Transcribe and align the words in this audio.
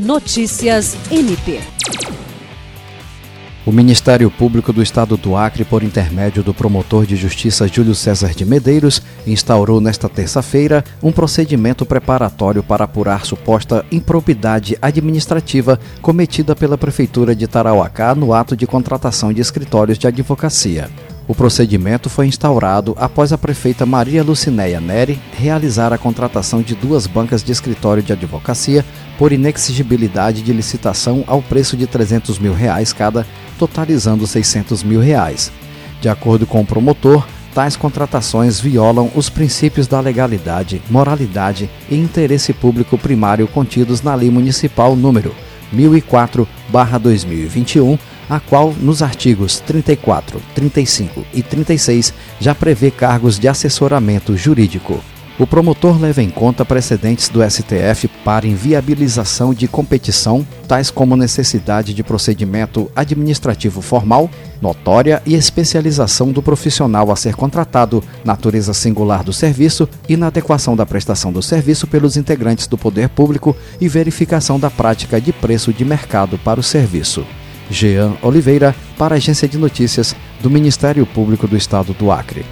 Notícias 0.00 0.96
MP. 1.10 1.60
O 3.66 3.70
Ministério 3.70 4.30
Público 4.30 4.72
do 4.72 4.82
Estado 4.82 5.14
do 5.18 5.36
Acre, 5.36 5.62
por 5.62 5.82
intermédio 5.82 6.42
do 6.42 6.54
promotor 6.54 7.04
de 7.04 7.16
justiça 7.16 7.68
Júlio 7.68 7.94
César 7.94 8.30
de 8.30 8.46
Medeiros, 8.46 9.02
instaurou 9.26 9.78
nesta 9.78 10.08
terça-feira 10.08 10.82
um 11.02 11.12
procedimento 11.12 11.84
preparatório 11.84 12.62
para 12.62 12.84
apurar 12.84 13.26
suposta 13.26 13.84
improbidade 13.92 14.74
administrativa 14.80 15.78
cometida 16.00 16.56
pela 16.56 16.78
Prefeitura 16.78 17.36
de 17.36 17.46
Tarauacá 17.46 18.14
no 18.14 18.32
ato 18.32 18.56
de 18.56 18.66
contratação 18.66 19.34
de 19.34 19.42
escritórios 19.42 19.98
de 19.98 20.06
advocacia. 20.06 20.88
O 21.28 21.34
procedimento 21.34 22.08
foi 22.08 22.26
instaurado 22.26 22.96
após 22.98 23.32
a 23.32 23.38
prefeita 23.38 23.86
Maria 23.86 24.24
Lucinéia 24.24 24.80
Neri 24.80 25.20
realizar 25.34 25.92
a 25.92 25.98
contratação 25.98 26.60
de 26.62 26.74
duas 26.74 27.06
bancas 27.06 27.44
de 27.44 27.52
escritório 27.52 28.02
de 28.02 28.12
advocacia 28.12 28.84
por 29.20 29.32
inexigibilidade 29.34 30.40
de 30.40 30.50
licitação 30.50 31.22
ao 31.26 31.42
preço 31.42 31.76
de 31.76 31.86
300 31.86 32.38
mil 32.38 32.54
reais 32.54 32.90
cada, 32.90 33.26
totalizando 33.58 34.26
600 34.26 34.82
mil 34.82 34.98
reais. 34.98 35.52
De 36.00 36.08
acordo 36.08 36.46
com 36.46 36.62
o 36.62 36.66
promotor, 36.66 37.26
tais 37.54 37.76
contratações 37.76 38.58
violam 38.58 39.10
os 39.14 39.28
princípios 39.28 39.86
da 39.86 40.00
legalidade, 40.00 40.80
moralidade 40.88 41.68
e 41.90 41.96
interesse 41.96 42.54
público 42.54 42.96
primário 42.96 43.46
contidos 43.46 44.00
na 44.00 44.14
Lei 44.14 44.30
Municipal 44.30 44.96
número 44.96 45.34
1004/2021 45.70 47.98
a 48.30 48.40
qual, 48.40 48.72
nos 48.72 49.02
artigos 49.02 49.60
34, 49.60 50.40
35 50.54 51.26
e 51.34 51.42
36, 51.42 52.14
já 52.40 52.54
prevê 52.54 52.90
cargos 52.90 53.38
de 53.38 53.48
assessoramento 53.48 54.34
jurídico. 54.34 54.98
O 55.40 55.46
promotor 55.46 55.98
leva 55.98 56.22
em 56.22 56.28
conta 56.28 56.66
precedentes 56.66 57.30
do 57.30 57.40
STF 57.42 58.08
para 58.22 58.46
inviabilização 58.46 59.54
de 59.54 59.66
competição, 59.66 60.46
tais 60.68 60.90
como 60.90 61.16
necessidade 61.16 61.94
de 61.94 62.02
procedimento 62.02 62.90
administrativo 62.94 63.80
formal, 63.80 64.28
notória 64.60 65.22
e 65.24 65.34
especialização 65.34 66.30
do 66.30 66.42
profissional 66.42 67.10
a 67.10 67.16
ser 67.16 67.34
contratado, 67.34 68.04
natureza 68.22 68.74
singular 68.74 69.24
do 69.24 69.32
serviço, 69.32 69.88
inadequação 70.06 70.76
da 70.76 70.84
prestação 70.84 71.32
do 71.32 71.40
serviço 71.40 71.86
pelos 71.86 72.18
integrantes 72.18 72.66
do 72.66 72.76
poder 72.76 73.08
público 73.08 73.56
e 73.80 73.88
verificação 73.88 74.60
da 74.60 74.68
prática 74.68 75.18
de 75.18 75.32
preço 75.32 75.72
de 75.72 75.86
mercado 75.86 76.36
para 76.36 76.60
o 76.60 76.62
serviço. 76.62 77.24
Jean 77.70 78.12
Oliveira, 78.20 78.76
para 78.98 79.14
a 79.14 79.16
Agência 79.16 79.48
de 79.48 79.56
Notícias 79.56 80.14
do 80.42 80.50
Ministério 80.50 81.06
Público 81.06 81.48
do 81.48 81.56
Estado 81.56 81.94
do 81.94 82.12
Acre. 82.12 82.44